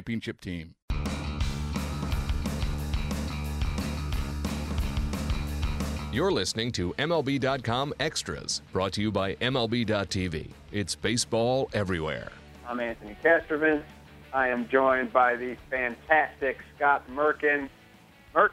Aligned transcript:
championship 0.00 0.40
team. 0.40 0.74
You're 6.12 6.32
listening 6.32 6.72
to 6.72 6.92
MLB.com 6.94 7.94
Extras, 8.00 8.62
brought 8.72 8.92
to 8.94 9.02
you 9.02 9.12
by 9.12 9.34
MLB.tv. 9.36 10.50
It's 10.72 10.96
baseball 10.96 11.68
everywhere. 11.72 12.32
I'm 12.66 12.80
Anthony 12.80 13.16
Castrovince. 13.22 13.84
I 14.32 14.48
am 14.48 14.68
joined 14.68 15.12
by 15.12 15.36
the 15.36 15.56
fantastic 15.68 16.58
Scott 16.76 17.04
Merkin. 17.10 17.68
Merk, 18.34 18.52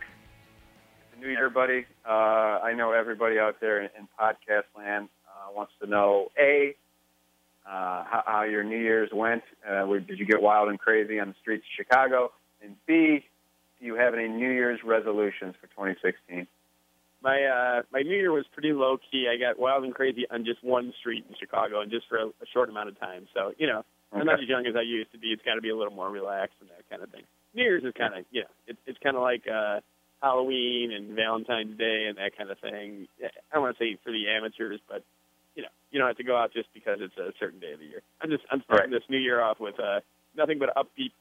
it's 0.99 1.17
a 1.17 1.19
new 1.19 1.29
year, 1.31 1.49
buddy. 1.49 1.85
Uh, 2.07 2.59
I 2.61 2.73
know 2.73 2.91
everybody 2.91 3.39
out 3.39 3.59
there 3.61 3.81
in, 3.81 3.89
in 3.97 4.07
podcast 4.19 4.65
land 4.75 5.07
uh, 5.27 5.51
wants 5.55 5.71
to 5.81 5.87
know 5.87 6.27
A, 6.37 6.75
uh, 7.67 8.03
how, 8.03 8.23
how 8.25 8.43
your 8.43 8.63
New 8.63 8.79
Year's 8.79 9.09
went. 9.13 9.43
Uh, 9.67 9.83
where- 9.83 9.99
did 9.99 10.19
you 10.19 10.25
get 10.25 10.41
wild 10.41 10.69
and 10.69 10.79
crazy 10.79 11.19
on 11.19 11.29
the 11.29 11.35
streets 11.41 11.63
of 11.65 11.85
Chicago? 11.85 12.31
And 12.63 12.75
B, 12.85 13.25
do 13.79 13.85
you 13.85 13.95
have 13.95 14.13
any 14.13 14.27
New 14.27 14.49
Year's 14.51 14.79
resolutions 14.83 15.55
for 15.59 15.67
2016? 15.67 16.47
my 17.21 17.43
uh 17.43 17.81
my 17.91 18.01
new 18.01 18.15
year 18.15 18.31
was 18.31 18.45
pretty 18.53 18.71
low 18.73 18.97
key. 19.11 19.27
I 19.27 19.37
got 19.37 19.59
wild 19.59 19.83
and 19.83 19.93
crazy 19.93 20.25
on 20.29 20.45
just 20.45 20.63
one 20.63 20.93
street 20.99 21.25
in 21.27 21.35
Chicago 21.39 21.81
and 21.81 21.91
just 21.91 22.07
for 22.07 22.17
a, 22.17 22.27
a 22.27 22.47
short 22.53 22.69
amount 22.69 22.89
of 22.89 22.99
time. 22.99 23.27
So, 23.33 23.53
you 23.57 23.67
know, 23.67 23.83
I'm 24.13 24.25
not 24.25 24.39
as 24.41 24.47
young 24.47 24.65
as 24.67 24.75
I 24.75 24.81
used 24.81 25.11
to 25.11 25.17
be. 25.17 25.27
It's 25.29 25.41
got 25.43 25.55
to 25.55 25.61
be 25.61 25.69
a 25.69 25.75
little 25.75 25.93
more 25.93 26.09
relaxed 26.09 26.55
and 26.61 26.69
that 26.69 26.87
kind 26.89 27.01
of 27.01 27.09
thing. 27.09 27.23
New 27.53 27.63
Year's 27.63 27.83
is 27.83 27.93
kind 27.97 28.13
of, 28.13 28.25
you 28.31 28.41
know, 28.41 28.47
it, 28.67 28.77
it's 28.85 28.99
kind 28.99 29.15
of 29.15 29.23
like 29.23 29.43
uh 29.47 29.79
Halloween 30.21 30.91
and 30.93 31.15
Valentine's 31.15 31.77
Day 31.77 32.05
and 32.07 32.17
that 32.17 32.37
kind 32.37 32.49
of 32.49 32.59
thing. 32.59 33.07
I 33.23 33.29
don't 33.53 33.63
want 33.63 33.77
to 33.77 33.83
say 33.83 33.97
for 34.03 34.11
the 34.11 34.29
amateurs, 34.29 34.79
but 34.87 35.03
you 35.91 35.99
know, 35.99 36.05
don't 36.05 36.09
have 36.09 36.17
to 36.17 36.23
go 36.23 36.37
out 36.37 36.53
just 36.53 36.69
because 36.73 36.99
it's 37.01 37.17
a 37.17 37.31
certain 37.39 37.59
day 37.59 37.73
of 37.73 37.79
the 37.79 37.85
year. 37.85 38.01
I'm 38.21 38.29
just 38.29 38.43
I'm 38.51 38.61
starting 38.63 38.91
Right. 38.91 38.99
this 38.99 39.09
new 39.09 39.17
year 39.17 39.41
off 39.41 39.59
with 39.59 39.79
uh 39.79 40.01
nothing 40.35 40.59
but 40.59 40.73
upbeat 40.75 41.11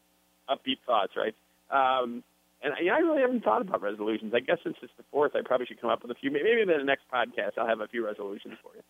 upbeat 0.49 0.79
thoughts, 0.87 1.13
right? 1.17 1.35
Um 1.71 2.23
and 2.63 2.73
I, 2.73 2.95
I 2.95 2.99
really 2.99 3.21
haven't 3.21 3.45
thought 3.45 3.61
about 3.63 3.83
resolutions. 3.83 4.33
I 4.35 4.41
guess 4.41 4.59
since 4.65 4.77
it's 4.83 4.93
the 4.97 5.05
fourth, 5.11 5.37
I 5.37 5.43
probably 5.45 5.67
should 5.67 5.81
come 5.81 5.91
up 5.91 6.03
with 6.03 6.11
a 6.11 6.15
few. 6.15 6.31
Maybe 6.31 6.61
in 6.61 6.69
the 6.69 6.83
next 6.85 7.05
podcast, 7.13 7.59
I'll 7.59 7.67
have 7.69 7.81
a 7.81 7.87
few 7.89 8.05
resolutions 8.05 8.55
for 8.63 8.75
you. 8.75 8.83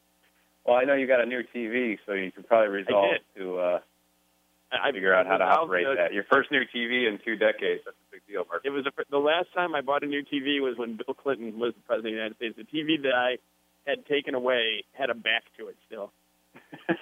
Well, 0.65 0.76
I 0.76 0.84
know 0.84 0.94
you 0.94 1.06
got 1.06 1.20
a 1.20 1.26
new 1.26 1.42
TV, 1.54 1.98
so 2.06 2.12
you 2.12 2.32
could 2.32 2.47
probably 2.48 2.69
resolve 2.69 3.16
to 3.36 3.59
uh, 3.59 3.81
I 4.72 4.91
figure 4.92 5.15
out 5.15 5.26
how 5.26 5.36
to 5.36 5.44
operate 5.44 5.86
that. 5.97 6.12
Your 6.12 6.25
first 6.25 6.50
new 6.50 6.62
TV 6.75 7.09
in 7.09 7.19
two 7.25 7.36
decades. 7.36 7.82
That's 7.84 7.97
a 7.97 8.10
big 8.12 8.22
deal, 8.26 8.44
Merk. 8.50 8.62
It 8.65 8.70
was 8.70 8.84
a, 8.86 8.91
the 9.10 9.19
last 9.19 9.47
time 9.54 9.75
I 9.75 9.81
bought 9.81 10.03
a 10.03 10.06
new 10.06 10.22
TV 10.25 10.60
was 10.60 10.76
when 10.76 10.97
Bill 10.97 11.15
Clinton 11.15 11.59
was 11.59 11.72
the 11.75 11.81
president 11.86 11.98
of 11.98 12.03
the 12.04 12.10
United 12.10 12.36
States. 12.36 12.56
The 12.56 12.65
TV 12.78 13.00
that 13.03 13.15
I 13.15 13.38
had 13.86 14.04
taken 14.06 14.34
away 14.34 14.84
had 14.92 15.10
a 15.10 15.14
back 15.14 15.44
to 15.58 15.69
it 15.69 15.76
still. 15.86 16.12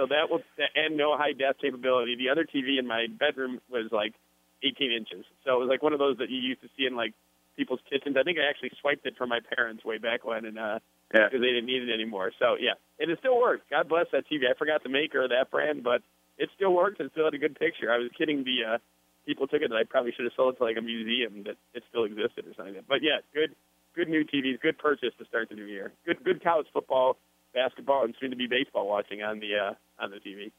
So 0.00 0.06
that 0.06 0.30
was 0.30 0.40
and 0.74 0.96
no 0.96 1.16
high 1.16 1.32
def 1.32 1.58
capability. 1.60 2.16
The 2.16 2.30
other 2.30 2.44
TV 2.48 2.78
in 2.78 2.86
my 2.86 3.06
bedroom 3.06 3.60
was 3.68 3.92
like 3.92 4.14
18 4.62 4.90
inches. 4.92 5.26
So 5.44 5.56
it 5.56 5.60
was 5.60 5.68
like 5.68 5.82
one 5.82 5.92
of 5.92 5.98
those 5.98 6.16
that 6.18 6.30
you 6.30 6.40
used 6.40 6.62
to 6.62 6.68
see 6.74 6.86
in 6.86 6.96
like 6.96 7.12
people's 7.54 7.80
kitchens. 7.84 8.16
I 8.16 8.22
think 8.22 8.38
I 8.38 8.48
actually 8.48 8.72
swiped 8.80 9.04
it 9.04 9.18
from 9.18 9.28
my 9.28 9.40
parents 9.54 9.84
way 9.84 9.98
back 9.98 10.24
when, 10.24 10.46
and 10.46 10.58
uh, 10.58 10.78
yeah. 11.12 11.28
because 11.28 11.44
they 11.44 11.52
didn't 11.52 11.66
need 11.66 11.82
it 11.82 11.92
anymore. 11.92 12.32
So 12.38 12.56
yeah, 12.58 12.80
and 12.98 13.10
it 13.10 13.18
still 13.18 13.38
worked. 13.38 13.68
God 13.68 13.90
bless 13.90 14.06
that 14.12 14.24
TV. 14.24 14.48
I 14.48 14.56
forgot 14.56 14.82
the 14.82 14.88
maker 14.88 15.20
of 15.22 15.30
that 15.36 15.50
brand, 15.50 15.84
but 15.84 16.00
it 16.38 16.48
still 16.56 16.72
worked 16.72 17.00
and 17.00 17.10
still 17.10 17.26
had 17.26 17.34
a 17.34 17.38
good 17.38 17.58
picture. 17.58 17.92
I 17.92 17.98
was 17.98 18.08
kidding 18.16 18.44
the 18.44 18.76
uh, 18.76 18.78
people 19.26 19.48
took 19.48 19.60
it 19.60 19.68
that 19.68 19.76
I 19.76 19.84
probably 19.84 20.12
should 20.12 20.24
have 20.24 20.32
sold 20.34 20.54
it 20.54 20.58
to 20.58 20.64
like 20.64 20.78
a 20.78 20.82
museum 20.82 21.44
that 21.44 21.56
it 21.74 21.82
still 21.90 22.04
existed 22.04 22.46
or 22.46 22.54
something. 22.56 22.80
But 22.88 23.02
yeah, 23.02 23.20
good, 23.34 23.54
good 24.00 24.08
new 24.08 24.24
TVs, 24.24 24.58
good 24.60 24.78
purchase 24.78 25.10
to 25.18 25.26
start 25.26 25.50
the 25.50 25.54
new 25.54 25.66
year. 25.66 25.92
Good, 26.06 26.24
good 26.24 26.42
college 26.42 26.66
football, 26.72 27.18
basketball, 27.52 28.04
and 28.04 28.14
soon 28.18 28.30
to 28.30 28.36
be 28.36 28.46
baseball 28.46 28.88
watching 28.88 29.22
on 29.22 29.40
the 29.40 29.56
uh, 29.56 30.02
on 30.02 30.10
the 30.10 30.16
TV. 30.16 30.50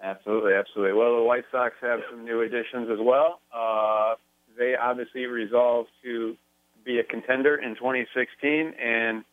Absolutely, 0.00 0.52
absolutely. 0.52 0.92
Well, 0.92 1.16
the 1.16 1.24
White 1.24 1.44
Sox 1.50 1.74
have 1.80 2.00
some 2.08 2.24
new 2.24 2.42
additions 2.42 2.88
as 2.90 2.98
well. 3.00 3.40
Uh, 3.52 4.14
they 4.56 4.76
obviously 4.76 5.24
resolved 5.26 5.88
to 6.04 6.36
be 6.84 6.98
a 7.00 7.04
contender 7.04 7.56
in 7.56 7.74
2016, 7.74 8.74
and 8.80 9.24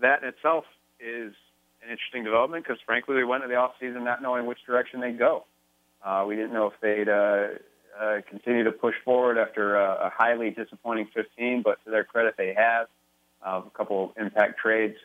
that 0.00 0.22
in 0.22 0.28
itself 0.28 0.64
is 0.98 1.34
an 1.84 1.90
interesting 1.90 2.24
development 2.24 2.64
because, 2.64 2.80
frankly, 2.86 3.16
we 3.16 3.24
went 3.24 3.44
into 3.44 3.54
the 3.54 3.60
offseason 3.60 4.04
not 4.04 4.22
knowing 4.22 4.46
which 4.46 4.58
direction 4.64 5.00
they'd 5.00 5.18
go. 5.18 5.44
Uh, 6.02 6.24
we 6.26 6.34
didn't 6.34 6.54
know 6.54 6.68
if 6.68 6.80
they'd 6.80 7.10
uh, 7.10 7.48
uh, 8.00 8.20
continue 8.30 8.64
to 8.64 8.72
push 8.72 8.94
forward 9.04 9.36
after 9.36 9.76
a, 9.76 10.06
a 10.06 10.12
highly 10.16 10.50
disappointing 10.50 11.08
15, 11.12 11.60
but 11.62 11.78
to 11.84 11.90
their 11.90 12.04
credit, 12.04 12.36
they 12.38 12.54
have. 12.56 12.86
A 13.44 13.62
couple 13.74 14.12
impact 14.18 14.58
trades 14.58 14.96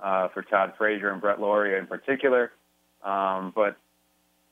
uh, 0.00 0.28
for 0.28 0.42
Todd 0.42 0.74
Frazier 0.78 1.10
and 1.10 1.20
Brett 1.20 1.40
Lawrie 1.40 1.78
in 1.78 1.86
particular. 1.86 2.52
Um, 3.02 3.52
but 3.54 3.76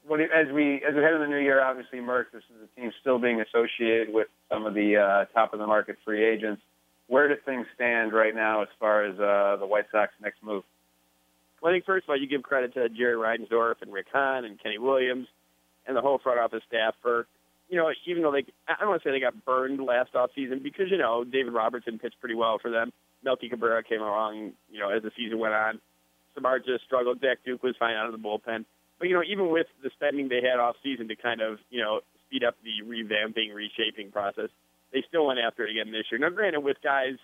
what 0.06 0.20
as 0.20 0.52
we 0.52 0.76
as 0.76 0.94
we 0.94 1.02
head 1.02 1.14
into 1.14 1.24
the 1.24 1.30
new 1.30 1.38
year, 1.38 1.62
obviously, 1.62 2.00
Merk, 2.00 2.32
this 2.32 2.42
is 2.50 2.68
a 2.68 2.80
team 2.80 2.92
still 3.00 3.18
being 3.18 3.40
associated 3.40 4.12
with 4.12 4.28
some 4.50 4.66
of 4.66 4.74
the 4.74 4.96
uh, 4.96 5.24
top 5.34 5.52
of 5.52 5.58
the 5.58 5.66
market 5.66 5.96
free 6.04 6.24
agents. 6.24 6.62
Where 7.06 7.28
do 7.28 7.34
things 7.44 7.66
stand 7.74 8.12
right 8.12 8.34
now 8.34 8.62
as 8.62 8.68
far 8.78 9.04
as 9.04 9.18
uh, 9.18 9.56
the 9.58 9.66
White 9.66 9.86
Sox 9.90 10.12
next 10.22 10.42
move? 10.42 10.62
Well, 11.60 11.72
I 11.72 11.74
think 11.74 11.84
first 11.84 12.04
of 12.04 12.10
all, 12.10 12.16
you 12.16 12.26
give 12.26 12.42
credit 12.42 12.74
to 12.74 12.88
Jerry 12.88 13.16
Reinsdorf 13.16 13.82
and 13.82 13.92
Rick 13.92 14.06
Hahn 14.12 14.44
and 14.44 14.62
Kenny 14.62 14.78
Williams 14.78 15.26
and 15.86 15.96
the 15.96 16.00
whole 16.00 16.18
front 16.18 16.38
office 16.38 16.62
staff 16.68 16.94
for, 17.02 17.26
you 17.68 17.76
know, 17.76 17.92
even 18.06 18.22
though 18.22 18.32
they, 18.32 18.44
I 18.68 18.76
don't 18.78 18.90
want 18.90 19.02
to 19.02 19.08
say 19.08 19.12
they 19.12 19.20
got 19.20 19.44
burned 19.44 19.80
last 19.80 20.12
offseason 20.14 20.62
because 20.62 20.90
you 20.90 20.98
know 20.98 21.24
David 21.24 21.52
Robertson 21.52 21.98
pitched 21.98 22.20
pretty 22.20 22.36
well 22.36 22.58
for 22.58 22.70
them. 22.70 22.92
Melky 23.24 23.48
Cabrera 23.48 23.82
came 23.82 24.00
along, 24.00 24.52
you 24.70 24.80
know, 24.80 24.90
as 24.90 25.02
the 25.02 25.10
season 25.16 25.38
went 25.38 25.54
on. 25.54 25.80
Samardzija 26.36 26.80
struggled. 26.86 27.20
Zach 27.20 27.38
Duke 27.44 27.62
was 27.62 27.74
fine 27.78 27.96
out 27.96 28.06
of 28.06 28.12
the 28.12 28.18
bullpen. 28.18 28.64
But 28.98 29.08
you 29.08 29.14
know, 29.14 29.22
even 29.26 29.50
with 29.50 29.66
the 29.82 29.90
spending 29.94 30.28
they 30.28 30.42
had 30.42 30.60
off 30.60 30.76
season 30.82 31.08
to 31.08 31.16
kind 31.16 31.40
of, 31.40 31.58
you 31.70 31.80
know, 31.80 32.00
speed 32.26 32.44
up 32.44 32.56
the 32.62 32.84
revamping, 32.86 33.54
reshaping 33.54 34.12
process, 34.12 34.50
they 34.92 35.02
still 35.08 35.26
went 35.26 35.40
after 35.40 35.66
it 35.66 35.70
again 35.70 35.92
this 35.92 36.04
year. 36.10 36.20
Now, 36.20 36.30
granted, 36.30 36.60
with 36.60 36.76
guys 36.82 37.16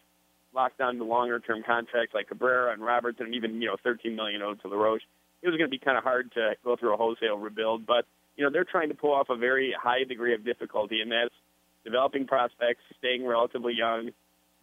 locked 0.55 0.79
down 0.79 0.97
to 0.97 1.05
longer 1.05 1.39
term 1.39 1.63
contracts 1.65 2.15
like 2.15 2.29
Cabrera 2.29 2.73
and 2.73 2.83
Robertson, 2.83 3.27
and 3.27 3.35
even 3.35 3.61
you 3.61 3.69
know, 3.69 3.77
13 3.85 4.17
million 4.17 4.43
owed 4.43 4.61
to 4.63 4.69
LaRoche, 4.69 5.03
it 5.43 5.49
was 5.49 5.57
going 5.57 5.71
to 5.71 5.75
be 5.75 5.79
kind 5.79 5.99
of 5.99 6.05
hard 6.05 6.33
to 6.33 6.55
go 6.65 6.77
through 6.77 6.95
a 6.95 6.97
wholesale 6.97 7.37
rebuild. 7.37 7.87
But 7.87 8.07
you 8.37 8.45
know, 8.45 8.51
they're 8.51 8.65
trying 8.65 8.89
to 8.89 8.95
pull 8.95 9.13
off 9.13 9.29
a 9.29 9.37
very 9.37 9.75
high 9.79 10.05
degree 10.05 10.35
of 10.35 10.45
difficulty, 10.45 11.01
and 11.01 11.13
that's 11.13 11.35
developing 11.85 12.27
prospects, 12.27 12.83
staying 12.99 13.25
relatively 13.27 13.75
young, 13.75 14.11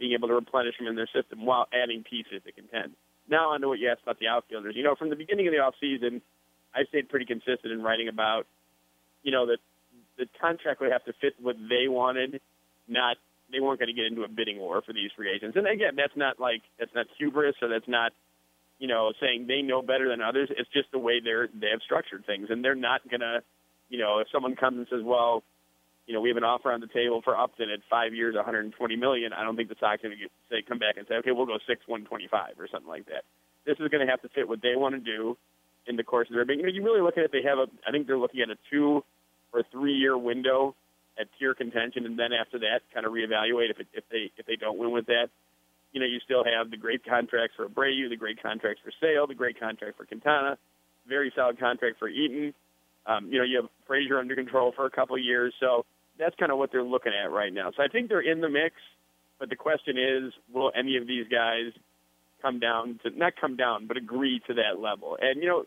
being 0.04 0.12
able 0.12 0.28
to 0.28 0.34
replenish 0.34 0.76
them 0.78 0.88
in 0.88 0.98
their 0.98 1.08
system 1.16 1.46
while 1.46 1.66
adding 1.72 2.04
pieces 2.04 2.44
to 2.44 2.52
contend. 2.52 2.92
Now 3.30 3.52
on 3.56 3.62
to 3.62 3.70
what 3.70 3.80
you 3.80 3.88
asked 3.88 4.04
about 4.04 4.20
the 4.20 4.28
outfielders. 4.28 4.76
You 4.76 4.84
know, 4.84 4.96
from 5.00 5.10
the 5.10 5.16
beginning 5.16 5.48
of 5.48 5.54
the 5.54 5.60
off 5.60 5.76
season, 5.80 6.22
I 6.76 6.84
stayed 6.90 7.08
pretty 7.08 7.26
consistent 7.26 7.72
in 7.72 7.82
writing 7.82 8.10
about, 8.10 8.46
you 9.24 9.32
know, 9.32 9.46
that 9.46 9.60
the 10.18 10.28
contract 10.42 10.82
would 10.82 10.92
have 10.92 11.06
to 11.06 11.14
fit 11.22 11.36
what 11.40 11.56
they 11.56 11.88
wanted, 11.88 12.42
not 12.86 13.16
they 13.50 13.62
weren't 13.62 13.80
going 13.80 13.88
to 13.88 13.96
get 13.96 14.12
into 14.12 14.24
a 14.24 14.28
bidding 14.28 14.60
war 14.60 14.82
for 14.82 14.92
these 14.92 15.10
free 15.16 15.32
agents. 15.32 15.56
And 15.56 15.68
again, 15.68 15.96
that's 15.96 16.18
not 16.18 16.38
like 16.38 16.64
that's 16.78 16.94
not 16.94 17.06
hubris 17.18 17.56
or 17.62 17.70
that's 17.70 17.88
not, 17.88 18.12
you 18.80 18.90
know, 18.90 19.14
saying 19.22 19.48
they 19.48 19.62
know 19.62 19.82
better 19.82 20.10
than 20.10 20.20
others. 20.20 20.50
It's 20.52 20.70
just 20.74 20.92
the 20.92 21.00
way 21.00 21.22
they're 21.24 21.48
they 21.48 21.72
have 21.72 21.80
structured 21.86 22.26
things, 22.26 22.48
and 22.50 22.60
they're 22.60 22.76
not 22.76 23.08
gonna, 23.10 23.40
you 23.88 24.00
know, 24.00 24.20
if 24.20 24.28
someone 24.34 24.58
comes 24.58 24.80
and 24.80 24.88
says, 24.92 25.02
well, 25.02 25.44
you 26.06 26.14
know, 26.14 26.22
we 26.22 26.30
have 26.30 26.38
an 26.38 26.44
offer 26.44 26.72
on 26.72 26.82
the 26.82 26.88
table 26.88 27.22
for 27.24 27.38
Upton 27.38 27.70
at 27.70 27.80
five 27.90 28.14
years, 28.14 28.36
120 28.36 28.96
million. 28.96 29.32
I 29.32 29.44
don't 29.44 29.56
think 29.56 29.70
the 29.70 29.80
Sox 29.80 30.04
are 30.04 30.10
going 30.10 30.20
to 30.20 30.28
say 30.50 30.62
come 30.68 30.80
back 30.80 30.98
and 30.98 31.08
say, 31.08 31.16
okay, 31.16 31.32
we'll 31.32 31.46
go 31.46 31.60
six 31.68 31.88
125 31.88 32.60
or 32.60 32.68
something 32.68 32.90
like 32.90 33.06
that. 33.08 33.24
This 33.66 33.78
is 33.80 33.88
going 33.88 34.06
to 34.06 34.12
have 34.12 34.22
to 34.24 34.30
fit 34.30 34.48
what 34.48 34.62
they 34.62 34.76
want 34.76 34.96
to 34.96 35.00
do, 35.00 35.38
in 35.88 35.96
the 35.96 36.04
course 36.04 36.28
of 36.30 36.36
their. 36.36 36.46
But 36.46 36.58
you 36.58 36.64
know, 36.64 36.70
you 36.70 36.84
really 36.84 37.02
look 37.02 37.18
at 37.18 37.24
it. 37.24 37.32
They 37.32 37.44
have 37.44 37.58
a. 37.58 37.68
I 37.88 37.92
think 37.92 38.08
they're 38.08 38.18
looking 38.18 38.42
at 38.42 38.50
a 38.50 38.58
two 38.72 39.04
or 39.54 39.64
three 39.72 39.94
year 39.94 40.18
window 40.18 40.76
at 41.20 41.28
tier 41.38 41.54
contention, 41.54 42.06
and 42.06 42.18
then 42.18 42.34
after 42.34 42.60
that, 42.60 42.82
kind 42.94 43.06
of 43.06 43.12
reevaluate 43.12 43.70
if 43.70 43.80
it, 43.80 43.88
if 43.94 44.04
they 44.10 44.32
if 44.38 44.46
they 44.46 44.56
don't 44.56 44.78
win 44.78 44.92
with 44.92 45.08
that. 45.08 45.30
You 45.92 46.00
know, 46.00 46.08
you 46.08 46.20
still 46.26 46.44
have 46.44 46.72
the 46.72 46.78
great 46.78 47.06
contracts 47.06 47.56
for 47.56 47.68
Abreu, 47.68 48.10
the 48.10 48.18
great 48.18 48.42
contracts 48.42 48.82
for 48.84 48.92
Sale, 49.00 49.28
the 49.28 49.36
great 49.36 49.60
contract 49.60 49.96
for 49.98 50.06
Quintana, 50.06 50.58
very 51.08 51.32
solid 51.36 51.60
contract 51.60 52.00
for 52.00 52.08
Eaton. 52.08 52.54
Um, 53.06 53.28
you 53.32 53.38
know, 53.38 53.44
you 53.44 53.58
have 53.62 53.70
Frazier 53.86 54.18
under 54.18 54.34
control 54.34 54.74
for 54.76 54.86
a 54.86 54.90
couple 54.90 55.16
of 55.16 55.22
years, 55.22 55.54
so 55.60 55.86
that's 56.20 56.36
kind 56.36 56.52
of 56.52 56.58
what 56.58 56.72
they're 56.72 56.84
looking 56.84 57.12
at 57.14 57.32
right 57.32 57.54
now. 57.54 57.72
So 57.76 57.84
I 57.84 57.88
think 57.88 58.10
they're 58.10 58.22
in 58.22 58.42
the 58.42 58.50
mix, 58.50 58.76
but 59.40 59.50
the 59.50 59.56
question 59.56 59.98
is, 59.98 60.34
will 60.54 60.72
any 60.76 60.98
of 60.98 61.08
these 61.08 61.26
guys 61.28 61.74
come 62.42 62.60
down 62.60 63.00
to 63.04 63.10
not 63.10 63.34
come 63.40 63.56
down, 63.56 63.88
but 63.88 63.98
agree 63.98 64.42
to 64.48 64.54
that 64.56 64.80
level? 64.80 65.18
And 65.20 65.42
you 65.42 65.50
know, 65.50 65.66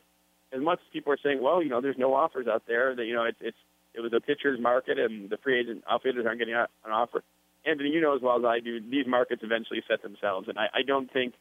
as 0.53 0.61
much 0.63 0.79
as 0.81 0.93
people 0.93 1.13
are 1.13 1.19
saying, 1.23 1.43
well, 1.43 1.63
you 1.63 1.69
know, 1.69 1.81
there's 1.81 1.99
no 1.99 2.15
offers 2.15 2.47
out 2.47 2.63
there, 2.67 2.95
that 2.95 3.05
you 3.05 3.15
know, 3.15 3.25
it's 3.25 3.39
it's 3.41 3.57
it 3.95 4.01
was 4.01 4.13
a 4.13 4.21
pitcher's 4.21 4.61
market, 4.61 4.99
and 4.99 5.31
the 5.31 5.39
free 5.39 5.59
agent 5.59 5.83
outfielders 5.91 6.27
aren't 6.27 6.39
getting 6.39 6.55
an 6.55 6.67
offer. 6.91 7.23
Anthony, 7.65 7.89
you 7.89 8.01
know 8.01 8.15
as 8.15 8.23
well 8.23 8.39
as 8.39 8.45
I 8.45 8.61
do, 8.61 8.79
these 8.81 9.07
markets 9.07 9.43
eventually 9.43 9.83
set 9.89 10.03
themselves, 10.03 10.49
and 10.49 10.59
I, 10.59 10.67
I 10.73 10.83
don't 10.87 11.13
think 11.13 11.35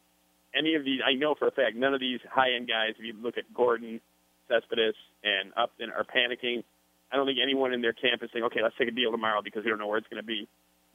any 0.58 0.75
of 0.75 0.84
these. 0.84 1.01
I 1.06 1.13
know 1.13 1.36
for 1.36 1.48
a 1.48 1.51
fact 1.51 1.75
none 1.75 1.94
of 1.94 2.00
these 2.00 2.19
high-end 2.30 2.68
guys. 2.68 2.96
If 2.98 3.06
you 3.06 3.13
look 3.22 3.38
at 3.38 3.54
Gordon, 3.54 4.01
Cespedes, 4.48 4.96
and 5.24 5.51
Upton, 5.56 5.92
are 5.92 6.04
panicking. 6.06 6.63
I 7.12 7.16
don't 7.16 7.25
think 7.25 7.40
anyone 7.42 7.74
in 7.74 7.81
their 7.81 7.94
camp 7.94 8.24
is 8.24 8.30
saying, 8.34 8.46
"Okay, 8.46 8.62
let's 8.63 8.75
take 8.78 8.88
a 8.88 8.92
deal 8.92 9.12
tomorrow," 9.12 9.42
because 9.42 9.63
they 9.63 9.69
don't 9.69 9.80
know 9.80 9.88
where 9.88 9.98
it's 9.98 10.07
going 10.07 10.22
to 10.22 10.28
be. 10.28 10.48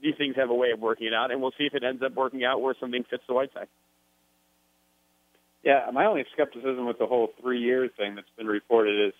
These 0.02 0.16
things 0.16 0.36
have 0.36 0.50
a 0.50 0.54
way 0.54 0.70
of 0.70 0.80
working 0.80 1.06
it 1.06 1.14
out, 1.14 1.30
and 1.30 1.40
we'll 1.40 1.52
see 1.52 1.64
if 1.64 1.74
it 1.74 1.84
ends 1.84 2.02
up 2.02 2.14
working 2.14 2.44
out 2.44 2.60
where 2.60 2.74
something 2.80 3.04
fits 3.04 3.22
the 3.26 3.34
White 3.34 3.52
Sox. 3.52 3.68
Yeah, 5.62 5.90
my 5.92 6.06
only 6.06 6.24
skepticism 6.32 6.86
with 6.86 6.98
the 6.98 7.06
whole 7.06 7.32
three-year 7.40 7.88
thing 7.96 8.14
that's 8.14 8.30
been 8.36 8.46
reported 8.46 9.08
is 9.08 9.14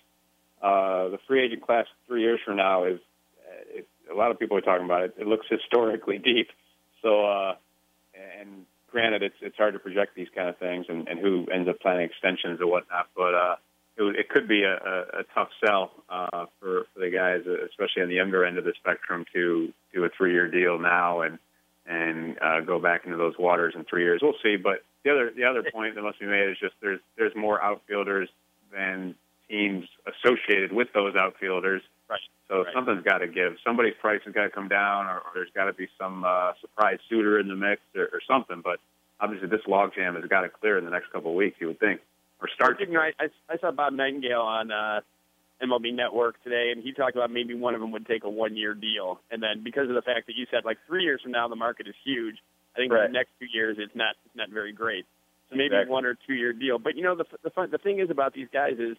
uh, 0.63 1.09
the 1.09 1.19
free 1.27 1.45
agent 1.45 1.63
class 1.63 1.87
three 2.07 2.23
years 2.23 2.41
from 2.45 2.57
now 2.57 2.85
is 2.85 2.99
uh, 3.47 3.79
it, 3.79 3.89
a 4.11 4.15
lot 4.15 4.31
of 4.31 4.39
people 4.39 4.57
are 4.57 4.63
talking 4.63 4.85
about 4.85 5.05
it. 5.05 5.15
It 5.19 5.27
looks 5.27 5.47
historically 5.51 6.19
deep. 6.19 6.49
So, 7.03 7.25
uh, 7.27 7.55
and 8.41 8.67
granted, 8.91 9.23
it's 9.23 9.37
it's 9.41 9.57
hard 9.57 9.75
to 9.75 9.79
project 9.79 10.15
these 10.15 10.29
kind 10.35 10.49
of 10.49 10.59
things 10.59 10.87
and, 10.89 11.09
and 11.09 11.19
who 11.19 11.47
ends 11.53 11.69
up 11.69 11.81
planning 11.81 12.07
extensions 12.07 12.61
or 12.61 12.67
whatnot. 12.67 13.09
But 13.17 13.35
uh, 13.35 13.57
it, 14.09 14.17
it 14.17 14.29
could 14.29 14.49
be 14.49 14.63
a, 14.63 14.75
a, 14.75 15.21
a 15.21 15.23
tough 15.35 15.49
sell 15.65 15.93
uh, 16.09 16.47
for 16.59 16.87
for 16.93 17.01
the 17.01 17.11
guys, 17.11 17.43
especially 17.69 18.03
on 18.03 18.09
the 18.09 18.15
younger 18.15 18.45
end 18.45 18.59
of 18.59 18.65
the 18.65 18.73
spectrum, 18.79 19.25
to 19.35 19.73
do 19.95 20.05
a 20.05 20.09
three-year 20.17 20.49
deal 20.49 20.79
now 20.79 21.21
and 21.21 21.39
and 21.87 22.39
uh, 22.41 22.61
go 22.61 22.79
back 22.79 23.05
into 23.05 23.17
those 23.17 23.35
waters 23.39 23.75
in 23.77 23.85
three 23.85 24.05
years. 24.05 24.21
We'll 24.23 24.35
see. 24.43 24.57
But 24.57 24.83
the 25.05 25.11
other 25.11 25.31
the 25.35 25.45
other 25.45 25.65
point 25.73 25.95
that 25.95 26.03
must 26.03 26.21
be 26.21 26.27
made 26.27 26.49
is 26.49 26.59
just 26.59 26.75
there's 26.81 27.01
there's 27.17 27.35
more 27.35 27.63
outfielders 27.63 28.29
than 28.73 29.15
teams 29.49 29.87
associated 30.07 30.73
with 30.73 30.89
those 30.95 31.17
outfielders. 31.17 31.83
Right. 32.09 32.21
So 32.49 32.65
right. 32.65 32.75
something's 32.75 33.03
got 33.03 33.19
to 33.19 33.29
give. 33.29 33.57
Somebody's 33.65 33.95
price 34.01 34.21
has 34.25 34.35
got 34.35 34.45
to 34.45 34.51
come 34.51 34.69
down, 34.69 35.07
or, 35.07 35.19
or 35.19 35.31
there's 35.35 35.51
got 35.55 35.65
to 35.65 35.73
be 35.73 35.89
some 35.99 36.25
uh, 36.25 36.53
surprise 36.61 36.99
suitor 37.09 37.39
in 37.39 37.49
the 37.49 37.57
mix, 37.57 37.81
or, 37.97 38.05
or 38.13 38.21
something. 38.29 38.61
But 38.63 38.81
obviously, 39.21 39.49
this 39.49 39.63
logjam 39.67 40.15
has 40.21 40.25
got 40.29 40.43
to 40.43 40.49
clear 40.49 40.79
in 40.79 40.85
the 40.85 40.91
next 40.91 41.13
couple 41.13 41.31
of 41.31 41.37
weeks. 41.37 41.57
You 41.61 41.69
would 41.69 41.81
think, 41.81 42.01
or 42.41 42.49
start. 42.55 42.79
Know, 42.89 43.01
I, 43.01 43.29
I 43.49 43.59
saw 43.59 43.71
Bob 43.71 43.93
Nightingale 43.93 44.41
on 44.41 44.71
uh, 44.71 45.01
MLB 45.63 45.95
Network 45.95 46.43
today, 46.43 46.73
and 46.75 46.83
he 46.83 46.93
talked 46.93 47.17
about 47.17 47.31
maybe 47.31 47.55
one 47.55 47.75
of 47.75 47.81
them 47.81 47.93
would 47.93 48.07
take 48.07 48.25
a 48.25 48.31
one-year 48.31 48.75
deal, 48.75 49.21
and 49.31 49.43
then 49.43 49.63
because 49.63 49.89
of 49.89 49.95
the 49.95 50.03
fact 50.03 50.27
that 50.27 50.37
you 50.37 50.47
said 50.51 50.65
like 50.65 50.79
three 50.87 51.05
years 51.05 51.21
from 51.23 51.33
now 51.33 51.49
the 51.49 51.57
market 51.57 51.87
is 51.87 51.95
huge, 52.05 52.37
I 52.75 52.79
think 52.79 52.93
right. 52.93 53.07
the 53.07 53.13
next 53.13 53.31
two 53.39 53.47
years 53.53 53.77
it's 53.79 53.95
not 53.95 54.17
it's 54.27 54.37
not 54.37 54.51
very 54.51 54.73
great. 54.73 55.07
So 55.51 55.57
maybe 55.57 55.75
exactly. 55.75 55.93
one 55.93 56.05
or 56.05 56.17
two-year 56.27 56.53
deal. 56.53 56.79
But 56.79 56.97
you 56.97 57.03
know, 57.03 57.17
the 57.17 57.25
the 57.43 57.51
fun, 57.51 57.71
the 57.71 57.79
thing 57.79 58.01
is 58.01 58.11
about 58.11 58.35
these 58.35 58.49
guys 58.53 58.79
is 58.79 58.97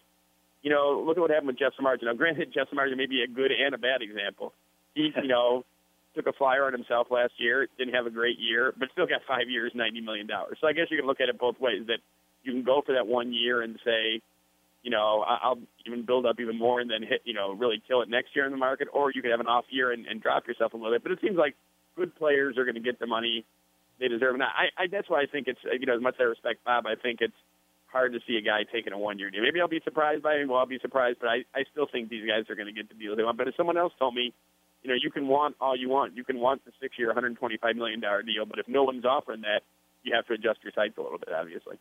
you 0.62 0.70
know, 0.70 1.02
look 1.04 1.18
at 1.18 1.20
what 1.20 1.30
happened 1.30 1.48
with 1.48 1.58
Jeff 1.58 1.72
Samardzija. 1.78 2.04
Now, 2.04 2.14
granted, 2.14 2.54
Jeff 2.54 2.68
Samardzija 2.72 2.96
may 2.96 3.06
be 3.06 3.22
a 3.22 3.26
good 3.26 3.50
and 3.50 3.74
a 3.74 3.78
bad 3.78 4.00
example. 4.00 4.54
He, 4.94 5.10
you 5.22 5.28
know, 5.28 5.64
took 6.14 6.26
a 6.26 6.32
flyer 6.32 6.64
on 6.64 6.72
himself 6.72 7.08
last 7.10 7.32
year, 7.38 7.66
didn't 7.78 7.94
have 7.94 8.06
a 8.06 8.10
great 8.10 8.38
year, 8.38 8.72
but 8.78 8.88
still 8.92 9.06
got 9.06 9.22
five 9.26 9.48
years, 9.48 9.72
$90 9.74 10.04
million. 10.04 10.28
So 10.60 10.66
I 10.66 10.72
guess 10.72 10.86
you 10.90 10.98
can 10.98 11.06
look 11.06 11.20
at 11.20 11.28
it 11.28 11.38
both 11.38 11.58
ways, 11.58 11.86
that 11.88 11.98
you 12.44 12.52
can 12.52 12.62
go 12.62 12.82
for 12.84 12.94
that 12.94 13.06
one 13.06 13.32
year 13.32 13.62
and 13.62 13.78
say, 13.84 14.20
you 14.82 14.90
know, 14.90 15.24
I'll 15.26 15.58
even 15.86 16.04
build 16.04 16.26
up 16.26 16.40
even 16.40 16.58
more 16.58 16.80
and 16.80 16.90
then 16.90 17.02
hit, 17.02 17.22
you 17.24 17.34
know, 17.34 17.52
really 17.52 17.80
kill 17.86 18.02
it 18.02 18.08
next 18.08 18.34
year 18.34 18.44
in 18.46 18.50
the 18.50 18.58
market, 18.58 18.88
or 18.92 19.12
you 19.12 19.22
could 19.22 19.30
have 19.30 19.40
an 19.40 19.46
off 19.46 19.64
year 19.70 19.92
and, 19.92 20.06
and 20.06 20.20
drop 20.20 20.46
yourself 20.48 20.72
a 20.72 20.76
little 20.76 20.92
bit. 20.92 21.02
But 21.04 21.12
it 21.12 21.20
seems 21.22 21.36
like 21.36 21.54
good 21.94 22.14
players 22.16 22.58
are 22.58 22.64
going 22.64 22.74
to 22.74 22.80
get 22.80 22.98
the 22.98 23.06
money 23.06 23.44
they 24.00 24.08
deserve. 24.08 24.34
And 24.34 24.42
I, 24.42 24.74
I, 24.76 24.86
that's 24.90 25.08
why 25.08 25.22
I 25.22 25.26
think 25.26 25.46
it's, 25.46 25.60
you 25.78 25.86
know, 25.86 25.94
as 25.94 26.02
much 26.02 26.14
as 26.14 26.20
I 26.20 26.24
respect 26.24 26.64
Bob, 26.64 26.86
I 26.86 26.96
think 27.00 27.20
it's, 27.20 27.36
hard 27.92 28.14
to 28.14 28.20
see 28.26 28.36
a 28.36 28.40
guy 28.40 28.64
taking 28.64 28.92
a 28.92 28.98
one 28.98 29.18
year 29.18 29.30
deal. 29.30 29.42
Maybe 29.42 29.60
I'll 29.60 29.68
be 29.68 29.80
surprised 29.84 30.22
by 30.22 30.36
him. 30.36 30.48
Well, 30.48 30.58
I'll 30.58 30.66
be 30.66 30.80
surprised, 30.80 31.18
but 31.20 31.28
I, 31.28 31.44
I 31.54 31.64
still 31.70 31.86
think 31.86 32.08
these 32.08 32.26
guys 32.26 32.48
are 32.48 32.56
going 32.56 32.66
to 32.66 32.72
get 32.72 32.88
the 32.88 32.94
deal 32.94 33.14
they 33.14 33.22
want. 33.22 33.36
But 33.36 33.48
if 33.48 33.54
someone 33.54 33.76
else 33.76 33.92
told 33.98 34.14
me, 34.14 34.32
you 34.82 34.90
know, 34.90 34.96
you 35.00 35.10
can 35.10 35.28
want 35.28 35.54
all 35.60 35.76
you 35.76 35.88
want, 35.88 36.16
you 36.16 36.24
can 36.24 36.40
want 36.40 36.64
the 36.64 36.72
six 36.80 36.98
year, 36.98 37.12
$125 37.14 37.76
million 37.76 38.00
deal, 38.00 38.46
but 38.48 38.58
if 38.58 38.66
no 38.66 38.82
one's 38.82 39.04
offering 39.04 39.42
that, 39.42 39.60
you 40.02 40.12
have 40.16 40.26
to 40.26 40.32
adjust 40.32 40.58
your 40.64 40.72
sights 40.74 40.94
a 40.98 41.02
little 41.02 41.18
bit, 41.18 41.28
obviously. 41.32 41.76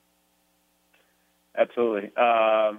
Absolutely. 1.57 2.12
Uh, 2.15 2.74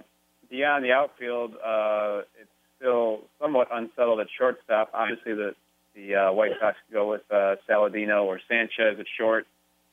beyond 0.49 0.83
the 0.83 0.91
outfield, 0.91 1.53
uh, 1.63 2.21
it's 2.39 2.49
still 2.77 3.21
somewhat 3.39 3.67
unsettled 3.71 4.19
at 4.19 4.27
shortstop. 4.37 4.89
Obviously, 4.93 5.33
the 5.33 5.55
the 5.95 6.15
uh, 6.15 6.31
White 6.31 6.51
Sox 6.59 6.75
go 6.91 7.11
with 7.11 7.21
uh, 7.29 7.55
Saladino 7.69 8.23
or 8.23 8.39
Sanchez 8.47 8.99
at 8.99 9.05
short, 9.17 9.45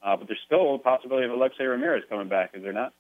uh, 0.03 0.17
but 0.17 0.29
there's 0.29 0.41
still 0.47 0.77
a 0.77 0.79
possibility 0.79 1.27
of 1.27 1.33
Alexei 1.33 1.65
Ramirez 1.65 2.05
coming 2.09 2.29
back, 2.29 2.53
is 2.55 2.63
there 2.63 2.73
not? 2.73 2.95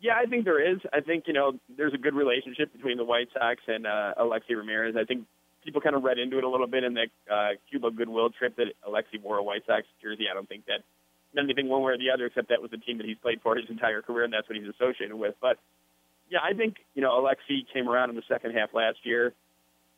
Yeah, 0.00 0.12
I 0.22 0.26
think 0.26 0.44
there 0.44 0.60
is. 0.60 0.78
I 0.92 1.00
think 1.00 1.24
you 1.26 1.32
know 1.32 1.58
there's 1.76 1.94
a 1.94 1.98
good 1.98 2.14
relationship 2.14 2.72
between 2.72 2.98
the 2.98 3.04
White 3.04 3.28
Sox 3.32 3.60
and 3.66 3.86
uh, 3.86 4.14
Alexei 4.16 4.54
Ramirez. 4.54 4.96
I 4.96 5.04
think 5.04 5.24
people 5.64 5.80
kind 5.80 5.96
of 5.96 6.04
read 6.04 6.18
into 6.18 6.38
it 6.38 6.44
a 6.44 6.48
little 6.48 6.68
bit 6.68 6.84
in 6.84 6.94
the 6.94 7.06
uh, 7.32 7.50
Cuba 7.70 7.90
goodwill 7.90 8.30
trip 8.30 8.56
that 8.56 8.66
Alexei 8.86 9.18
wore 9.18 9.38
a 9.38 9.42
White 9.42 9.62
Sox 9.66 9.86
jersey. 10.00 10.26
I 10.30 10.34
don't 10.34 10.48
think 10.48 10.66
that 10.66 10.84
anything 11.36 11.68
one 11.68 11.82
way 11.82 11.92
or 11.92 11.98
the 11.98 12.10
other, 12.10 12.26
except 12.26 12.48
that 12.48 12.62
was 12.62 12.70
the 12.70 12.78
team 12.78 12.98
that 12.98 13.06
he's 13.06 13.18
played 13.18 13.40
for 13.42 13.56
his 13.56 13.68
entire 13.68 14.02
career, 14.02 14.24
and 14.24 14.32
that's 14.32 14.48
what 14.48 14.56
he's 14.56 14.68
associated 14.68 15.14
with. 15.16 15.34
But 15.40 15.58
yeah, 16.30 16.38
I 16.42 16.54
think 16.54 16.76
you 16.94 17.02
know 17.02 17.18
Alexei 17.18 17.64
came 17.72 17.88
around 17.88 18.10
in 18.10 18.16
the 18.16 18.22
second 18.28 18.52
half 18.52 18.72
last 18.72 18.98
year. 19.04 19.32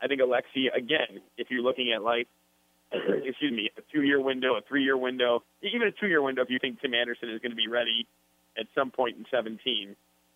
I 0.03 0.07
think 0.07 0.21
Alexei 0.21 0.71
again, 0.75 1.21
if 1.37 1.51
you're 1.51 1.63
looking 1.63 1.93
at 1.95 2.03
like 2.03 2.27
excuse 2.93 3.53
me, 3.53 3.71
a 3.77 3.83
two-year 3.93 4.21
window, 4.21 4.57
a 4.57 4.63
three-year 4.63 4.97
window, 4.97 5.43
even 5.63 5.87
a 5.87 5.93
two-year 5.93 6.23
window, 6.23 6.43
if 6.43 6.51
you 6.51 6.59
think 6.59 6.81
Tim 6.81 6.95
Anderson 6.95 7.31
is 7.31 7.41
going 7.41 7.53
to 7.53 7.57
be 7.57 7.69
ready 7.69 8.07
at 8.59 8.67
some 8.75 8.91
point 8.91 9.17
in 9.17 9.25
17, 9.31 9.95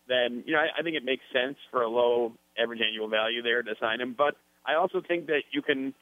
then 0.09 0.45
you 0.47 0.53
know 0.53 0.61
I, 0.61 0.79
I 0.79 0.83
think 0.83 0.97
it 0.97 1.05
makes 1.05 1.25
sense 1.33 1.57
for 1.71 1.83
a 1.83 1.89
low 1.89 2.33
average 2.59 2.81
annual 2.87 3.09
value 3.09 3.43
there 3.43 3.63
to 3.63 3.75
sign 3.81 4.01
him. 4.01 4.15
But 4.17 4.37
I 4.67 4.75
also 4.75 5.03
think 5.07 5.27
that 5.27 5.43
you 5.51 5.63
can 5.63 5.95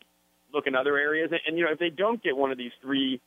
look 0.52 0.66
in 0.66 0.74
other 0.74 0.98
areas, 0.98 1.30
and, 1.32 1.40
and 1.46 1.58
you 1.58 1.64
know 1.64 1.72
if 1.72 1.78
they 1.78 1.90
don't 1.90 2.22
get 2.22 2.36
one 2.36 2.50
of 2.50 2.58
these 2.58 2.72
three 2.82 3.20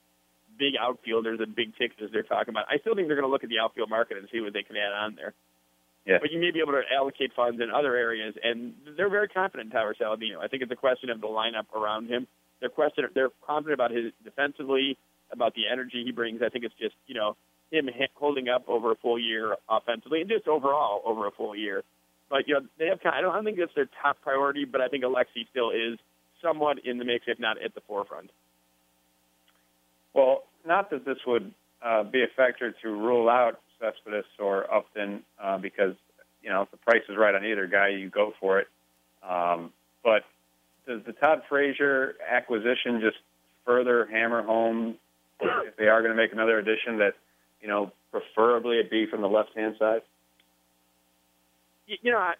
big 0.58 0.74
outfielders 0.80 1.40
and 1.42 1.56
big 1.56 1.76
tickets 1.78 2.02
as 2.04 2.12
they're 2.12 2.24
talking 2.24 2.54
about, 2.54 2.66
I 2.70 2.78
still 2.80 2.96
think 2.96 3.08
they're 3.08 3.18
going 3.18 3.28
to 3.28 3.32
look 3.32 3.44
at 3.44 3.50
the 3.50 3.60
outfield 3.60 3.90
market 3.90 4.18
and 4.18 4.28
see 4.32 4.42
what 4.42 4.54
they 4.54 4.64
can 4.64 4.76
add 4.78 4.94
on 4.94 5.16
there. 5.16 5.34
Yeah. 6.06 6.20
But 6.22 6.32
you 6.32 6.40
may 6.40 6.52
be 6.52 6.60
able 6.60 6.74
to 6.74 6.84
allocate 6.94 7.32
funds 7.36 7.60
in 7.62 7.72
other 7.72 7.96
areas, 7.96 8.36
and 8.44 8.74
they're 8.96 9.10
very 9.10 9.28
confident 9.28 9.68
in 9.68 9.72
Tyler 9.72 9.96
Saladino. 10.00 10.38
I 10.40 10.48
think 10.48 10.62
it's 10.62 10.72
a 10.72 10.76
question 10.76 11.10
of 11.10 11.20
the 11.20 11.28
lineup 11.28 11.74
around 11.76 12.10
him. 12.10 12.28
They're 12.60 12.70
question 12.70 13.06
they're 13.14 13.30
confident 13.46 13.74
about 13.74 13.92
his 13.92 14.14
defensively, 14.24 14.98
about 15.32 15.56
the 15.56 15.64
energy 15.72 16.04
he 16.06 16.12
brings. 16.12 16.42
I 16.46 16.50
think 16.50 16.64
it's 16.64 16.76
just 16.80 16.96
you 17.08 17.16
know 17.16 17.36
him 17.72 17.90
holding 18.14 18.50
up 18.50 18.70
over 18.70 18.92
a 18.92 18.96
full 18.96 19.20
year 19.20 19.56
offensively 19.68 20.22
and 20.22 20.30
just 20.30 20.48
overall 20.48 21.02
over 21.06 21.28
a 21.28 21.32
full 21.32 21.56
year. 21.56 21.84
But 22.30 22.48
you 22.48 22.54
know 22.54 22.62
they 22.78 22.88
have 22.88 23.02
kind. 23.02 23.16
Of, 23.16 23.18
I 23.18 23.22
don't, 23.22 23.32
I 23.32 23.36
don't 23.36 23.46
think 23.46 23.58
it's 23.58 23.76
their 23.76 23.90
top 24.02 24.22
priority, 24.22 24.66
but 24.66 24.82
I 24.82 24.88
think 24.88 25.04
Alexei 25.04 25.48
still 25.50 25.72
is 25.72 25.98
somewhat 26.42 26.86
in 26.86 26.98
the 27.00 27.06
mix, 27.06 27.26
if 27.28 27.40
not 27.40 27.62
at 27.62 27.74
the 27.74 27.82
forefront. 27.82 28.30
Well, 30.16 30.44
not 30.66 30.90
that 30.92 31.06
this 31.06 31.18
would 31.28 31.54
uh, 31.84 32.04
be 32.04 32.24
a 32.24 32.28
factor 32.36 32.74
to 32.82 32.90
rule 32.90 33.30
out 33.30 33.60
Cespedes 33.80 34.26
or 34.40 34.74
Upton 34.74 35.24
uh, 35.42 35.58
because 35.58 35.94
you 36.42 36.50
know 36.50 36.64
if 36.64 36.72
the 36.72 36.78
price 36.78 37.04
is 37.10 37.18
right 37.18 37.36
on 37.36 37.46
either 37.46 37.68
guy, 37.68 37.90
you 37.90 38.10
go 38.10 38.34
for 38.40 38.60
it. 38.60 38.68
Um, 39.28 39.72
but 40.04 40.24
does 40.88 41.02
the 41.06 41.12
Todd 41.14 41.42
Frazier 41.50 42.16
acquisition 42.28 43.02
just 43.02 43.18
further 43.66 44.06
hammer 44.06 44.42
home 44.42 44.96
if 45.42 45.76
they 45.76 45.88
are 45.88 46.02
going 46.02 46.16
to 46.16 46.18
make 46.18 46.32
another 46.32 46.58
addition 46.60 47.00
that 47.00 47.16
you 47.62 47.68
know 47.68 47.92
preferably 48.12 48.78
it 48.78 48.90
be 48.90 49.06
from 49.06 49.22
the 49.22 49.30
left 49.30 49.56
hand 49.56 49.76
side? 49.78 50.02
You 51.88 52.14
know, 52.14 52.32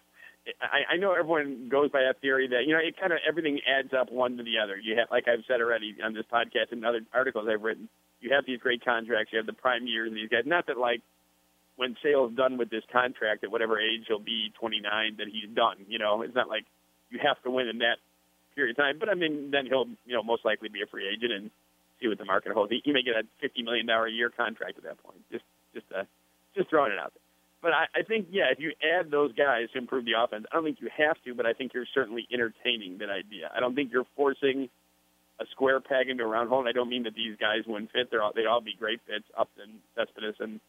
I 0.60 0.96
know 0.96 1.12
everyone 1.12 1.68
goes 1.68 1.90
by 1.90 2.02
that 2.02 2.20
theory 2.20 2.46
that 2.48 2.66
you 2.66 2.72
know 2.72 2.78
it 2.78 2.98
kind 2.98 3.12
of 3.12 3.18
everything 3.26 3.60
adds 3.66 3.92
up 3.92 4.12
one 4.12 4.36
to 4.36 4.44
the 4.44 4.58
other. 4.62 4.76
You 4.76 4.96
have, 4.98 5.08
like 5.10 5.26
I've 5.26 5.44
said 5.48 5.60
already 5.60 5.96
on 6.02 6.14
this 6.14 6.24
podcast 6.32 6.70
and 6.70 6.84
other 6.84 7.00
articles 7.12 7.48
I've 7.50 7.62
written, 7.62 7.88
you 8.20 8.32
have 8.34 8.46
these 8.46 8.60
great 8.60 8.84
contracts. 8.84 9.32
You 9.32 9.38
have 9.38 9.46
the 9.46 9.52
prime 9.52 9.86
years 9.86 10.08
of 10.08 10.14
these 10.14 10.28
guys. 10.28 10.44
Not 10.46 10.66
that 10.68 10.78
like 10.78 11.02
when 11.76 11.96
Sale's 12.02 12.32
done 12.32 12.58
with 12.58 12.70
this 12.70 12.84
contract 12.92 13.44
at 13.44 13.50
whatever 13.50 13.80
age 13.80 14.04
he'll 14.08 14.18
be, 14.18 14.52
29, 14.58 15.16
that 15.18 15.26
he's 15.26 15.50
done. 15.54 15.84
You 15.88 15.98
know, 15.98 16.22
it's 16.22 16.34
not 16.34 16.48
like 16.48 16.64
you 17.10 17.18
have 17.22 17.42
to 17.42 17.50
win 17.50 17.68
in 17.68 17.78
that 17.78 17.98
period 18.54 18.70
of 18.70 18.76
time. 18.76 18.98
But 18.98 19.08
I 19.08 19.14
mean, 19.14 19.50
then 19.50 19.66
he'll 19.66 19.86
you 20.06 20.14
know 20.14 20.22
most 20.22 20.44
likely 20.44 20.68
be 20.68 20.82
a 20.82 20.86
free 20.86 21.08
agent 21.08 21.32
and 21.32 21.50
see 22.00 22.08
what 22.08 22.18
the 22.18 22.24
market 22.24 22.52
holds. 22.52 22.70
He, 22.70 22.80
he 22.84 22.92
may 22.92 23.02
get 23.02 23.16
a 23.16 23.22
50 23.40 23.62
million 23.62 23.86
dollar 23.86 24.06
a 24.06 24.12
year 24.12 24.30
contract 24.30 24.78
at 24.78 24.84
that 24.84 25.02
point. 25.02 25.18
Just 25.30 25.44
just 25.74 25.86
uh, 25.90 26.04
just 26.54 26.70
throwing 26.70 26.92
it 26.92 26.98
out 26.98 27.12
there. 27.14 27.25
But 27.62 27.72
I, 27.72 27.86
I 27.96 28.02
think, 28.02 28.28
yeah, 28.30 28.44
if 28.52 28.60
you 28.60 28.72
add 28.82 29.10
those 29.10 29.32
guys 29.32 29.68
to 29.72 29.78
improve 29.78 30.04
the 30.04 30.12
offense, 30.22 30.46
I 30.52 30.56
don't 30.56 30.64
think 30.64 30.78
you 30.80 30.90
have 30.96 31.16
to, 31.24 31.34
but 31.34 31.46
I 31.46 31.52
think 31.52 31.74
you're 31.74 31.86
certainly 31.94 32.28
entertaining 32.32 32.98
that 32.98 33.10
idea. 33.10 33.50
I 33.54 33.60
don't 33.60 33.74
think 33.74 33.90
you're 33.92 34.06
forcing 34.14 34.68
a 35.40 35.44
square 35.52 35.80
peg 35.80 36.08
into 36.08 36.24
a 36.24 36.26
round 36.26 36.48
hole. 36.48 36.60
And 36.60 36.68
I 36.68 36.72
don't 36.72 36.88
mean 36.88 37.04
that 37.04 37.14
these 37.14 37.36
guys 37.38 37.60
wouldn't 37.66 37.92
fit. 37.92 38.10
They're 38.10 38.22
all, 38.22 38.32
they'd 38.34 38.46
all 38.46 38.60
be 38.60 38.74
great 38.78 39.00
fits. 39.06 39.24
Upton, 39.36 39.80
Cespedes, 39.94 40.36
and 40.40 40.60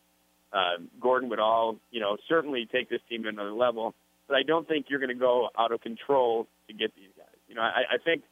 uh, 0.51 0.83
Gordon 0.99 1.29
would 1.29 1.39
all, 1.39 1.77
you 1.91 1.99
know, 1.99 2.17
certainly 2.27 2.67
take 2.71 2.89
this 2.89 3.01
team 3.09 3.23
to 3.23 3.29
another 3.29 3.53
level. 3.53 3.93
But 4.27 4.35
I 4.35 4.43
don't 4.43 4.67
think 4.67 4.87
you're 4.89 4.99
going 4.99 5.09
to 5.09 5.15
go 5.15 5.49
out 5.57 5.71
of 5.71 5.81
control 5.81 6.47
to 6.67 6.73
get 6.73 6.95
these 6.95 7.11
guys. 7.17 7.35
You 7.47 7.55
know, 7.55 7.61
I, 7.61 7.95
I 7.95 7.97
think 8.03 8.23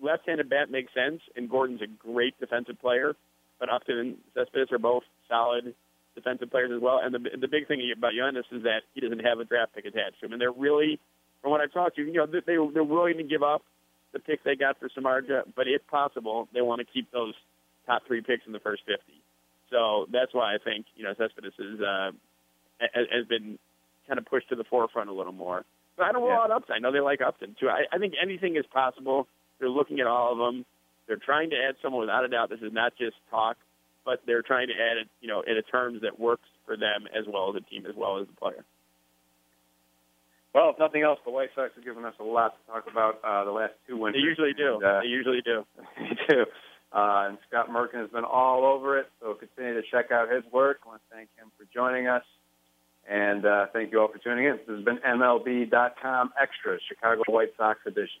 left-handed 0.00 0.48
bat 0.48 0.70
makes 0.70 0.92
sense, 0.94 1.20
and 1.36 1.48
Gordon's 1.48 1.82
a 1.82 1.86
great 1.86 2.38
defensive 2.40 2.80
player. 2.80 3.14
But 3.60 3.68
Upton 3.70 3.98
and 3.98 4.16
Cespedes 4.34 4.72
are 4.72 4.78
both 4.78 5.04
solid 5.28 5.74
defensive 6.14 6.50
players 6.50 6.70
as 6.74 6.80
well. 6.80 7.00
And 7.02 7.14
the 7.14 7.20
the 7.40 7.48
big 7.48 7.68
thing 7.68 7.80
about 7.96 8.12
Yoenis 8.12 8.44
is 8.52 8.62
that 8.64 8.82
he 8.94 9.00
doesn't 9.00 9.20
have 9.20 9.38
a 9.40 9.44
draft 9.44 9.74
pick 9.74 9.84
attached 9.84 10.20
to 10.20 10.26
him, 10.26 10.32
and 10.32 10.40
they're 10.40 10.52
really, 10.52 10.98
from 11.40 11.50
what 11.50 11.60
I 11.60 11.66
talked 11.66 11.96
to, 11.96 12.02
you 12.02 12.12
know, 12.12 12.26
they 12.26 12.40
they're 12.44 12.84
willing 12.84 13.18
to 13.18 13.24
give 13.24 13.42
up 13.42 13.62
the 14.12 14.18
pick 14.18 14.44
they 14.44 14.56
got 14.56 14.78
for 14.78 14.88
Samardzija, 14.88 15.44
but 15.56 15.66
if 15.66 15.86
possible, 15.88 16.48
they 16.52 16.60
want 16.60 16.80
to 16.80 16.86
keep 16.86 17.10
those 17.12 17.34
top 17.86 18.02
three 18.06 18.20
picks 18.20 18.46
in 18.46 18.52
the 18.52 18.60
first 18.60 18.82
50. 18.86 19.00
So 19.70 20.06
that's 20.12 20.34
why 20.34 20.54
I 20.54 20.58
think 20.62 20.86
you 20.96 21.04
know 21.04 21.14
Cespedes 21.16 21.52
is, 21.58 21.80
uh, 21.80 22.10
has 22.78 23.26
been 23.28 23.58
kind 24.06 24.18
of 24.18 24.26
pushed 24.26 24.48
to 24.50 24.56
the 24.56 24.64
forefront 24.64 25.08
a 25.08 25.12
little 25.12 25.32
more. 25.32 25.64
But 25.96 26.06
I 26.06 26.12
don't 26.12 26.22
rule 26.22 26.32
yeah. 26.32 26.40
out 26.40 26.50
Upton. 26.50 26.76
I 26.76 26.78
know 26.78 26.92
they 26.92 27.00
like 27.00 27.20
Upton 27.20 27.56
too. 27.58 27.68
I, 27.68 27.84
I 27.92 27.98
think 27.98 28.14
anything 28.22 28.56
is 28.56 28.64
possible. 28.72 29.26
They're 29.58 29.70
looking 29.70 30.00
at 30.00 30.06
all 30.06 30.32
of 30.32 30.38
them. 30.38 30.64
They're 31.06 31.16
trying 31.16 31.50
to 31.50 31.56
add 31.56 31.76
someone 31.82 32.02
without 32.02 32.24
a 32.24 32.28
doubt. 32.28 32.50
This 32.50 32.60
is 32.60 32.72
not 32.72 32.92
just 32.96 33.16
talk, 33.30 33.56
but 34.04 34.20
they're 34.26 34.42
trying 34.42 34.68
to 34.68 34.74
add 34.74 34.98
it, 34.98 35.08
you 35.20 35.28
know, 35.28 35.42
in 35.42 35.56
a 35.56 35.62
terms 35.62 36.02
that 36.02 36.18
works 36.18 36.48
for 36.66 36.76
them 36.76 37.06
as 37.16 37.24
well 37.26 37.48
as 37.50 37.54
the 37.54 37.60
team 37.60 37.86
as 37.86 37.94
well 37.96 38.18
as 38.18 38.26
the 38.26 38.34
player. 38.34 38.64
Well, 40.54 40.70
if 40.70 40.78
nothing 40.78 41.02
else, 41.02 41.18
the 41.24 41.30
White 41.30 41.48
Sox 41.54 41.72
have 41.74 41.84
given 41.84 42.04
us 42.04 42.14
a 42.20 42.24
lot 42.24 42.54
to 42.58 42.72
talk 42.72 42.84
about 42.90 43.20
uh, 43.24 43.44
the 43.44 43.52
last 43.52 43.72
two 43.88 43.96
winters. 43.96 44.22
They 44.22 44.28
usually 44.28 44.52
do. 44.52 44.74
And, 44.76 44.84
uh, 44.84 45.00
they 45.00 45.08
usually 45.08 45.40
do. 45.40 45.64
they 45.98 46.34
do. 46.34 46.42
Uh, 46.92 47.28
and 47.28 47.38
Scott 47.48 47.70
Merkin 47.70 48.02
has 48.02 48.10
been 48.10 48.24
all 48.24 48.66
over 48.66 48.98
it, 48.98 49.08
so 49.20 49.32
continue 49.32 49.80
to 49.80 49.82
check 49.90 50.10
out 50.12 50.30
his 50.30 50.44
work. 50.52 50.80
I 50.84 50.88
want 50.88 51.02
to 51.08 51.16
thank 51.16 51.30
him 51.38 51.50
for 51.56 51.64
joining 51.72 52.06
us. 52.06 52.24
And 53.08 53.46
uh, 53.46 53.66
thank 53.72 53.92
you 53.92 54.00
all 54.00 54.08
for 54.08 54.18
tuning 54.18 54.44
in. 54.44 54.58
This 54.58 54.76
has 54.76 54.84
been 54.84 54.98
MLB.com 54.98 56.32
Extra, 56.40 56.78
Chicago 56.86 57.22
White 57.28 57.52
Sox 57.56 57.80
edition. 57.86 58.20